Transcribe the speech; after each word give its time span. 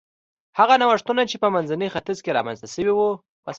هغه 0.59 0.75
نوښتونه 0.81 1.21
چې 1.29 1.35
په 1.43 1.47
منځني 1.55 1.87
ختیځ 1.95 2.17
کې 2.23 2.35
رامنځته 2.37 2.67
شوي 2.73 2.91
و 2.95 2.99